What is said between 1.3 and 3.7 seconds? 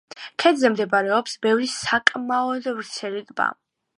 ბევრი საკმაოდ ვრცელი ტბა.